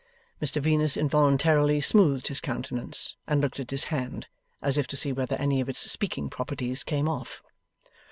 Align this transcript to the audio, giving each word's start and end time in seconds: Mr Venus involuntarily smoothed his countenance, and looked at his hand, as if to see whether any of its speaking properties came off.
Mr 0.41 0.59
Venus 0.59 0.97
involuntarily 0.97 1.79
smoothed 1.79 2.29
his 2.29 2.41
countenance, 2.41 3.15
and 3.27 3.39
looked 3.39 3.59
at 3.59 3.69
his 3.69 3.83
hand, 3.93 4.25
as 4.59 4.79
if 4.79 4.87
to 4.87 4.97
see 4.97 5.11
whether 5.13 5.35
any 5.35 5.61
of 5.61 5.69
its 5.69 5.79
speaking 5.81 6.27
properties 6.27 6.83
came 6.83 7.07
off. 7.07 7.43